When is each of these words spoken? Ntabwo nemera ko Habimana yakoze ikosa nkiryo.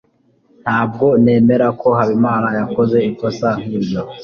Ntabwo 0.63 1.05
nemera 1.23 1.67
ko 1.81 1.87
Habimana 1.97 2.47
yakoze 2.59 2.97
ikosa 3.09 3.49
nkiryo. 3.61 4.01